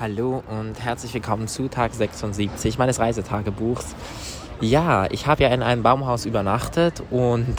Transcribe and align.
Hallo 0.00 0.42
und 0.50 0.82
herzlich 0.82 1.14
willkommen 1.14 1.46
zu 1.46 1.68
Tag 1.68 1.94
76 1.94 2.78
meines 2.78 2.98
Reisetagebuchs. 2.98 3.94
Ja, 4.60 5.06
ich 5.08 5.28
habe 5.28 5.44
ja 5.44 5.50
in 5.50 5.62
einem 5.62 5.84
Baumhaus 5.84 6.26
übernachtet 6.26 7.00
und 7.12 7.54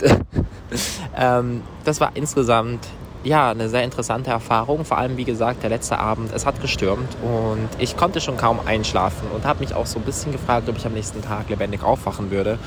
ähm, 1.16 1.62
das 1.84 1.98
war 1.98 2.10
insgesamt 2.12 2.86
ja 3.24 3.50
eine 3.50 3.70
sehr 3.70 3.84
interessante 3.84 4.32
Erfahrung. 4.32 4.84
Vor 4.84 4.98
allem, 4.98 5.16
wie 5.16 5.24
gesagt, 5.24 5.62
der 5.62 5.70
letzte 5.70 5.98
Abend, 5.98 6.30
es 6.34 6.44
hat 6.44 6.60
gestürmt 6.60 7.08
und 7.22 7.70
ich 7.78 7.96
konnte 7.96 8.20
schon 8.20 8.36
kaum 8.36 8.60
einschlafen 8.66 9.28
und 9.34 9.46
habe 9.46 9.60
mich 9.60 9.72
auch 9.72 9.86
so 9.86 9.98
ein 9.98 10.04
bisschen 10.04 10.30
gefragt, 10.30 10.68
ob 10.68 10.76
ich 10.76 10.84
am 10.84 10.92
nächsten 10.92 11.22
Tag 11.22 11.48
lebendig 11.48 11.82
aufwachen 11.82 12.30
würde. 12.30 12.58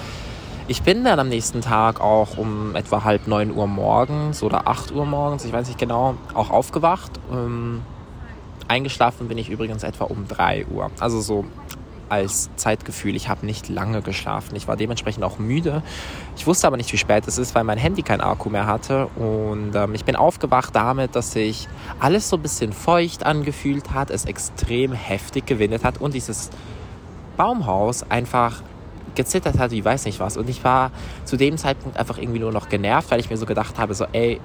Ich 0.68 0.82
bin 0.82 1.04
dann 1.04 1.20
am 1.20 1.30
nächsten 1.30 1.62
Tag 1.62 2.02
auch 2.02 2.40
um 2.40 2.76
etwa 2.76 3.04
halb 3.04 3.28
neun 3.28 3.56
Uhr 3.56 3.68
morgens 3.68 4.42
oder 4.42 4.68
acht 4.68 4.92
Uhr 4.92 5.06
morgens, 5.06 5.46
ich 5.46 5.54
weiß 5.54 5.68
nicht 5.68 5.80
genau, 5.80 6.16
auch 6.34 6.50
aufgewacht. 6.50 7.12
Ähm, 7.32 7.84
Eingeschlafen 8.70 9.28
bin 9.28 9.38
ich 9.38 9.50
übrigens 9.50 9.84
etwa 9.84 10.06
um 10.06 10.28
3 10.28 10.68
Uhr. 10.68 10.92
Also 11.00 11.20
so 11.20 11.46
als 12.10 12.50
Zeitgefühl. 12.56 13.16
Ich 13.16 13.30
habe 13.30 13.46
nicht 13.46 13.70
lange 13.70 14.02
geschlafen. 14.02 14.56
Ich 14.56 14.68
war 14.68 14.76
dementsprechend 14.76 15.24
auch 15.24 15.40
müde. 15.40 15.84
Ich 16.36 16.48
wusste 16.48 16.68
aber 16.68 16.78
nicht, 16.78 16.92
wie 16.92 16.98
spät 16.98 17.28
es 17.28 17.38
ist, 17.38 17.56
weil 17.56 17.64
mein 17.64 17.78
Handy 17.78 18.02
kein 18.02 18.22
Akku 18.22 18.50
mehr 18.50 18.66
hatte. 18.66 19.08
Und 19.16 19.76
ähm, 19.76 19.94
ich 19.94 20.06
bin 20.06 20.16
aufgewacht 20.16 20.76
damit, 20.76 21.16
dass 21.16 21.32
sich 21.32 21.68
alles 22.00 22.30
so 22.30 22.38
ein 22.38 22.42
bisschen 22.42 22.74
feucht 22.74 23.26
angefühlt 23.26 23.92
hat, 23.92 24.10
es 24.10 24.26
extrem 24.26 24.92
heftig 24.92 25.46
gewindet 25.46 25.84
hat 25.84 26.02
und 26.02 26.14
dieses 26.14 26.50
Baumhaus 27.38 28.10
einfach 28.10 28.62
gezittert 29.16 29.58
hat, 29.58 29.72
wie 29.72 29.84
weiß 29.84 30.06
nicht 30.06 30.20
was. 30.20 30.38
Und 30.38 30.50
ich 30.50 30.64
war 30.64 30.92
zu 31.26 31.38
dem 31.38 31.58
Zeitpunkt 31.58 31.98
einfach 31.98 32.18
irgendwie 32.18 32.40
nur 32.40 32.52
noch 32.52 32.70
genervt, 32.70 33.12
weil 33.12 33.20
ich 33.20 33.30
mir 33.30 33.38
so 33.38 33.46
gedacht 33.46 33.78
habe, 33.78 33.94
so, 33.94 34.06
ey, 34.12 34.40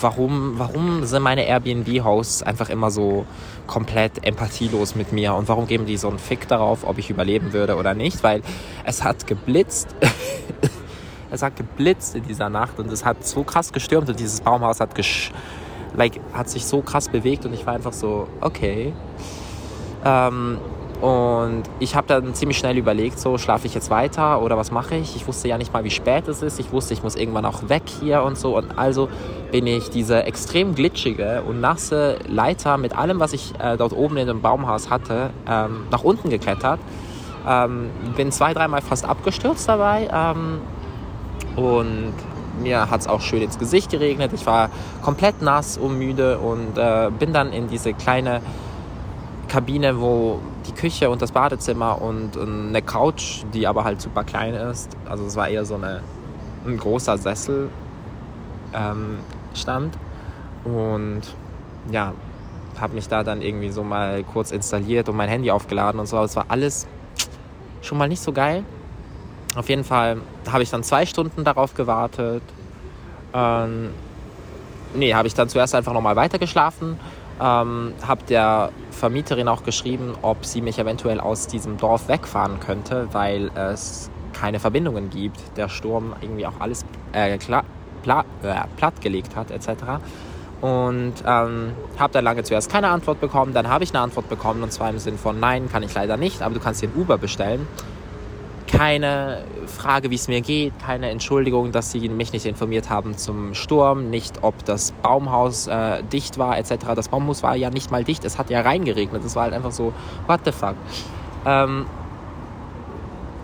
warum, 0.00 0.58
warum 0.58 1.04
sind 1.04 1.22
meine 1.22 1.46
Airbnb-Hosts 1.46 2.42
einfach 2.42 2.70
immer 2.70 2.90
so 2.90 3.26
komplett 3.66 4.26
empathielos 4.26 4.94
mit 4.94 5.12
mir 5.12 5.34
und 5.34 5.48
warum 5.48 5.66
geben 5.66 5.86
die 5.86 5.96
so 5.96 6.08
einen 6.08 6.18
Fick 6.18 6.48
darauf, 6.48 6.84
ob 6.84 6.98
ich 6.98 7.10
überleben 7.10 7.52
würde 7.52 7.76
oder 7.76 7.94
nicht, 7.94 8.22
weil 8.22 8.42
es 8.84 9.04
hat 9.04 9.26
geblitzt. 9.26 9.94
es 11.30 11.42
hat 11.42 11.56
geblitzt 11.56 12.14
in 12.14 12.24
dieser 12.24 12.48
Nacht 12.48 12.78
und 12.78 12.90
es 12.92 13.04
hat 13.04 13.26
so 13.26 13.44
krass 13.44 13.72
gestürmt 13.72 14.08
und 14.08 14.18
dieses 14.18 14.40
Baumhaus 14.40 14.80
hat, 14.80 14.90
like, 15.96 16.20
hat 16.32 16.48
sich 16.48 16.64
so 16.64 16.80
krass 16.82 17.08
bewegt 17.08 17.44
und 17.44 17.52
ich 17.52 17.66
war 17.66 17.74
einfach 17.74 17.92
so, 17.92 18.28
okay. 18.40 18.92
Ähm, 20.04 20.58
und 21.00 21.62
ich 21.78 21.94
habe 21.94 22.08
dann 22.08 22.34
ziemlich 22.34 22.58
schnell 22.58 22.76
überlegt, 22.76 23.20
so 23.20 23.38
schlafe 23.38 23.68
ich 23.68 23.74
jetzt 23.74 23.88
weiter 23.88 24.42
oder 24.42 24.56
was 24.56 24.72
mache 24.72 24.96
ich? 24.96 25.14
Ich 25.14 25.28
wusste 25.28 25.46
ja 25.46 25.56
nicht 25.56 25.72
mal, 25.72 25.84
wie 25.84 25.90
spät 25.90 26.26
es 26.26 26.42
ist. 26.42 26.58
Ich 26.58 26.72
wusste, 26.72 26.92
ich 26.92 27.04
muss 27.04 27.14
irgendwann 27.14 27.44
auch 27.44 27.68
weg 27.68 27.84
hier 28.00 28.24
und 28.24 28.36
so. 28.36 28.56
Und 28.56 28.76
also 28.76 29.08
bin 29.52 29.68
ich 29.68 29.90
diese 29.90 30.24
extrem 30.24 30.74
glitschige 30.74 31.42
und 31.46 31.60
nasse 31.60 32.18
Leiter 32.26 32.78
mit 32.78 32.98
allem, 32.98 33.20
was 33.20 33.32
ich 33.32 33.54
äh, 33.60 33.76
dort 33.76 33.92
oben 33.92 34.16
in 34.16 34.26
dem 34.26 34.42
Baumhaus 34.42 34.90
hatte, 34.90 35.30
ähm, 35.48 35.86
nach 35.92 36.02
unten 36.02 36.30
geklettert. 36.30 36.80
Ähm, 37.46 37.90
bin 38.16 38.32
zwei, 38.32 38.52
dreimal 38.52 38.82
fast 38.82 39.04
abgestürzt 39.04 39.68
dabei. 39.68 40.08
Ähm, 40.12 40.60
und 41.54 42.12
mir 42.60 42.90
hat 42.90 43.02
es 43.02 43.06
auch 43.06 43.20
schön 43.20 43.42
ins 43.42 43.60
Gesicht 43.60 43.92
geregnet. 43.92 44.32
Ich 44.34 44.46
war 44.46 44.68
komplett 45.02 45.42
nass 45.42 45.78
und 45.78 45.96
müde 45.96 46.38
und 46.38 46.76
äh, 46.76 47.08
bin 47.16 47.32
dann 47.32 47.52
in 47.52 47.68
diese 47.68 47.94
kleine 47.94 48.40
Kabine, 49.48 50.00
wo 50.00 50.40
die 50.66 50.72
Küche 50.72 51.10
und 51.10 51.22
das 51.22 51.32
Badezimmer 51.32 52.00
und 52.00 52.36
eine 52.36 52.82
Couch, 52.82 53.42
die 53.54 53.66
aber 53.66 53.84
halt 53.84 54.00
super 54.00 54.24
klein 54.24 54.54
ist. 54.54 54.90
Also 55.08 55.24
es 55.24 55.36
war 55.36 55.48
eher 55.48 55.64
so 55.64 55.74
eine, 55.74 56.02
ein 56.66 56.76
großer 56.76 57.18
Sessel 57.18 57.70
ähm, 58.74 59.18
stand. 59.54 59.96
Und 60.64 61.22
ja, 61.90 62.12
habe 62.78 62.94
mich 62.94 63.08
da 63.08 63.24
dann 63.24 63.42
irgendwie 63.42 63.70
so 63.70 63.82
mal 63.82 64.22
kurz 64.22 64.50
installiert 64.50 65.08
und 65.08 65.16
mein 65.16 65.28
Handy 65.28 65.50
aufgeladen 65.50 65.98
und 65.98 66.06
so. 66.06 66.22
Es 66.22 66.36
war 66.36 66.46
alles 66.48 66.86
schon 67.80 67.98
mal 67.98 68.08
nicht 68.08 68.22
so 68.22 68.32
geil. 68.32 68.64
Auf 69.56 69.68
jeden 69.68 69.84
Fall 69.84 70.18
habe 70.50 70.62
ich 70.62 70.70
dann 70.70 70.82
zwei 70.82 71.06
Stunden 71.06 71.42
darauf 71.42 71.74
gewartet. 71.74 72.42
Ähm, 73.32 73.90
nee, 74.94 75.14
habe 75.14 75.26
ich 75.26 75.34
dann 75.34 75.48
zuerst 75.48 75.74
einfach 75.74 75.92
nochmal 75.92 76.16
weitergeschlafen 76.16 76.98
ähm, 77.40 77.94
habe 78.06 78.22
der 78.28 78.70
Vermieterin 78.90 79.48
auch 79.48 79.62
geschrieben, 79.62 80.14
ob 80.22 80.44
sie 80.44 80.60
mich 80.60 80.78
eventuell 80.78 81.20
aus 81.20 81.46
diesem 81.46 81.76
Dorf 81.76 82.08
wegfahren 82.08 82.60
könnte, 82.60 83.08
weil 83.12 83.50
es 83.54 84.10
keine 84.32 84.60
Verbindungen 84.60 85.10
gibt. 85.10 85.40
Der 85.56 85.68
Sturm 85.68 86.14
irgendwie 86.20 86.46
auch 86.46 86.60
alles 86.60 86.84
äh, 87.12 87.38
klar, 87.38 87.64
pla, 88.02 88.24
äh, 88.42 88.54
plattgelegt 88.76 89.36
hat 89.36 89.50
etc. 89.50 89.68
Und 90.60 91.14
ähm, 91.24 91.72
habe 91.98 92.12
dann 92.12 92.24
lange 92.24 92.42
zuerst 92.42 92.70
keine 92.70 92.88
Antwort 92.88 93.20
bekommen. 93.20 93.54
Dann 93.54 93.68
habe 93.68 93.84
ich 93.84 93.90
eine 93.90 94.00
Antwort 94.00 94.28
bekommen 94.28 94.62
und 94.62 94.72
zwar 94.72 94.90
im 94.90 94.98
Sinn 94.98 95.18
von 95.18 95.38
Nein, 95.38 95.68
kann 95.70 95.82
ich 95.82 95.94
leider 95.94 96.16
nicht, 96.16 96.42
aber 96.42 96.54
du 96.54 96.60
kannst 96.60 96.82
dir 96.82 96.88
ein 96.88 97.00
Uber 97.00 97.18
bestellen 97.18 97.66
keine 98.78 99.42
Frage, 99.66 100.08
wie 100.08 100.14
es 100.14 100.28
mir 100.28 100.40
geht, 100.40 100.72
keine 100.78 101.10
Entschuldigung, 101.10 101.72
dass 101.72 101.90
sie 101.90 102.08
mich 102.08 102.32
nicht 102.32 102.46
informiert 102.46 102.88
haben 102.88 103.18
zum 103.18 103.52
Sturm, 103.52 104.08
nicht 104.08 104.44
ob 104.44 104.64
das 104.66 104.92
Baumhaus 105.02 105.66
äh, 105.66 106.04
dicht 106.04 106.38
war 106.38 106.56
etc. 106.56 106.94
Das 106.94 107.08
Baumhaus 107.08 107.42
war 107.42 107.56
ja 107.56 107.70
nicht 107.70 107.90
mal 107.90 108.04
dicht, 108.04 108.24
es 108.24 108.38
hat 108.38 108.50
ja 108.50 108.60
reingeregnet. 108.60 109.24
Es 109.24 109.34
war 109.34 109.42
halt 109.44 109.52
einfach 109.52 109.72
so, 109.72 109.92
what 110.28 110.42
the 110.44 110.52
fuck. 110.52 110.76
Ähm, 111.44 111.86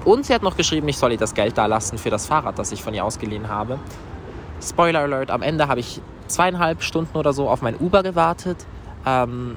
und 0.05 0.25
sie 0.25 0.33
hat 0.33 0.45
noch 0.45 0.57
geschrieben, 0.57 0.87
ich 0.87 0.99
soll 0.99 1.11
ihr 1.11 1.19
das 1.19 1.35
Geld 1.35 1.59
da 1.59 1.67
lassen 1.67 1.99
für 1.99 2.11
das 2.11 2.27
Fahrrad, 2.27 2.57
das 2.57 2.71
ich 2.71 2.85
von 2.85 2.95
ihr 2.95 3.05
ausgeliehen 3.05 3.49
habe. 3.49 3.81
Spoiler 4.63 5.01
Alert, 5.01 5.33
am 5.33 5.43
Ende 5.43 5.67
habe 5.67 5.81
ich 5.81 6.01
zweieinhalb 6.29 6.81
Stunden 6.81 7.19
oder 7.19 7.33
so 7.33 7.49
auf 7.49 7.61
mein 7.61 7.77
Uber 7.77 8.05
gewartet. 8.05 8.65
Ähm, 9.05 9.57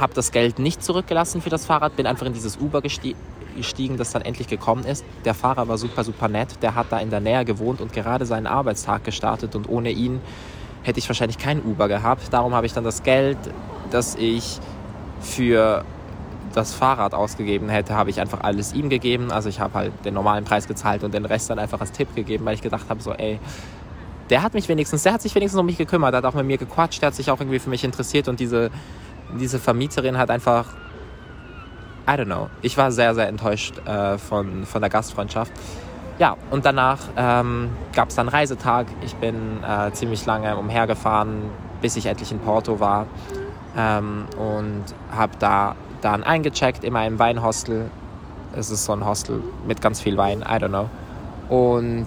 habe 0.00 0.14
das 0.14 0.32
Geld 0.32 0.58
nicht 0.58 0.82
zurückgelassen 0.82 1.42
für 1.42 1.50
das 1.50 1.66
Fahrrad, 1.66 1.94
bin 1.94 2.06
einfach 2.06 2.24
in 2.24 2.32
dieses 2.32 2.56
Uber 2.56 2.80
gestiegen 2.80 3.18
gestiegen, 3.56 3.96
das 3.96 4.12
dann 4.12 4.22
endlich 4.22 4.46
gekommen 4.46 4.84
ist. 4.84 5.04
Der 5.24 5.34
Fahrer 5.34 5.68
war 5.68 5.78
super, 5.78 6.04
super 6.04 6.28
nett. 6.28 6.62
Der 6.62 6.74
hat 6.74 6.86
da 6.90 6.98
in 6.98 7.10
der 7.10 7.20
Nähe 7.20 7.44
gewohnt 7.44 7.80
und 7.80 7.92
gerade 7.92 8.26
seinen 8.26 8.46
Arbeitstag 8.46 9.04
gestartet. 9.04 9.56
Und 9.56 9.68
ohne 9.68 9.90
ihn 9.90 10.20
hätte 10.82 10.98
ich 10.98 11.08
wahrscheinlich 11.08 11.38
kein 11.38 11.62
Uber 11.62 11.88
gehabt. 11.88 12.32
Darum 12.32 12.54
habe 12.54 12.66
ich 12.66 12.72
dann 12.72 12.84
das 12.84 13.02
Geld, 13.02 13.38
das 13.90 14.14
ich 14.14 14.60
für 15.20 15.84
das 16.54 16.72
Fahrrad 16.72 17.12
ausgegeben 17.12 17.68
hätte, 17.68 17.94
habe 17.94 18.10
ich 18.10 18.20
einfach 18.20 18.40
alles 18.40 18.72
ihm 18.72 18.88
gegeben. 18.88 19.30
Also 19.30 19.48
ich 19.48 19.60
habe 19.60 19.74
halt 19.74 19.92
den 20.04 20.14
normalen 20.14 20.44
Preis 20.44 20.66
gezahlt 20.66 21.04
und 21.04 21.12
den 21.12 21.24
Rest 21.24 21.50
dann 21.50 21.58
einfach 21.58 21.80
als 21.80 21.92
Tipp 21.92 22.14
gegeben, 22.14 22.44
weil 22.46 22.54
ich 22.54 22.62
gedacht 22.62 22.86
habe, 22.88 23.02
so 23.02 23.12
ey, 23.12 23.38
der 24.30 24.42
hat 24.42 24.54
mich 24.54 24.68
wenigstens, 24.68 25.02
der 25.02 25.12
hat 25.12 25.22
sich 25.22 25.34
wenigstens 25.34 25.60
um 25.60 25.66
mich 25.66 25.76
gekümmert, 25.76 26.12
der 26.12 26.18
hat 26.18 26.24
auch 26.24 26.34
mit 26.34 26.46
mir 26.46 26.58
gequatscht, 26.58 27.02
der 27.02 27.08
hat 27.08 27.14
sich 27.14 27.30
auch 27.30 27.40
irgendwie 27.40 27.58
für 27.58 27.70
mich 27.70 27.84
interessiert 27.84 28.28
und 28.28 28.40
diese, 28.40 28.70
diese 29.38 29.58
Vermieterin 29.58 30.18
hat 30.18 30.30
einfach 30.30 30.66
I 32.08 32.12
don't 32.12 32.26
know. 32.26 32.48
Ich 32.62 32.76
war 32.76 32.92
sehr, 32.92 33.14
sehr 33.14 33.28
enttäuscht 33.28 33.78
äh, 33.86 34.16
von, 34.18 34.64
von 34.64 34.80
der 34.80 34.90
Gastfreundschaft. 34.90 35.52
Ja, 36.18 36.36
und 36.50 36.64
danach 36.64 36.98
ähm, 37.16 37.70
gab 37.94 38.08
es 38.08 38.14
dann 38.14 38.28
Reisetag. 38.28 38.86
Ich 39.02 39.14
bin 39.16 39.62
äh, 39.62 39.92
ziemlich 39.92 40.24
lange 40.24 40.56
umhergefahren, 40.56 41.50
bis 41.82 41.96
ich 41.96 42.06
endlich 42.06 42.32
in 42.32 42.38
Porto 42.38 42.80
war. 42.80 43.06
Ähm, 43.76 44.24
und 44.38 44.84
habe 45.10 45.32
da 45.38 45.74
dann 46.00 46.22
eingecheckt 46.22 46.84
in 46.84 46.92
meinem 46.92 47.18
Weinhostel. 47.18 47.90
Es 48.54 48.70
ist 48.70 48.84
so 48.84 48.92
ein 48.92 49.04
Hostel 49.04 49.42
mit 49.66 49.82
ganz 49.82 50.00
viel 50.00 50.16
Wein, 50.16 50.40
I 50.40 50.54
don't 50.54 50.68
know. 50.68 50.88
Und 51.48 52.06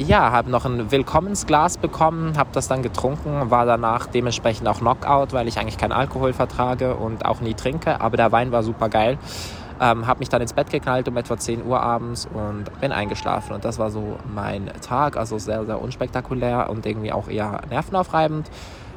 ja, 0.00 0.32
habe 0.32 0.50
noch 0.50 0.64
ein 0.64 0.90
Willkommensglas 0.90 1.76
bekommen, 1.76 2.38
habe 2.38 2.50
das 2.52 2.68
dann 2.68 2.82
getrunken, 2.82 3.50
war 3.50 3.66
danach 3.66 4.06
dementsprechend 4.06 4.66
auch 4.66 4.78
Knockout, 4.78 5.32
weil 5.32 5.46
ich 5.46 5.58
eigentlich 5.58 5.76
keinen 5.76 5.92
Alkohol 5.92 6.32
vertrage 6.32 6.94
und 6.94 7.26
auch 7.26 7.40
nie 7.40 7.54
trinke, 7.54 8.00
aber 8.00 8.16
der 8.16 8.32
Wein 8.32 8.50
war 8.50 8.62
super 8.62 8.88
geil. 8.88 9.18
Ähm, 9.78 10.06
habe 10.06 10.20
mich 10.20 10.28
dann 10.28 10.42
ins 10.42 10.52
Bett 10.52 10.70
geknallt 10.70 11.08
um 11.08 11.16
etwa 11.16 11.36
10 11.36 11.64
Uhr 11.64 11.80
abends 11.82 12.28
und 12.32 12.64
bin 12.80 12.92
eingeschlafen 12.92 13.54
und 13.54 13.64
das 13.64 13.78
war 13.78 13.90
so 13.90 14.16
mein 14.34 14.70
Tag, 14.80 15.16
also 15.16 15.38
sehr, 15.38 15.64
sehr 15.64 15.80
unspektakulär 15.80 16.68
und 16.70 16.84
irgendwie 16.84 17.12
auch 17.12 17.28
eher 17.28 17.60
nervenaufreibend. 17.70 18.50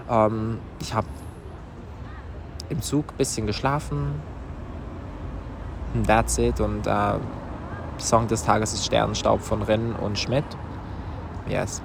Ähm, 0.09 0.59
ich 0.79 0.93
habe 0.93 1.07
im 2.69 2.81
Zug 2.81 3.11
ein 3.11 3.17
bisschen 3.17 3.45
geschlafen, 3.45 4.21
that's 6.05 6.37
it 6.37 6.59
und 6.59 6.87
äh, 6.87 6.91
Song 7.97 8.27
des 8.27 8.43
Tages 8.43 8.73
ist 8.73 8.85
Sternenstaub 8.85 9.41
von 9.41 9.61
Rinn 9.61 9.93
und 9.93 10.17
Schmidt. 10.17 10.45
Yes. 11.47 11.81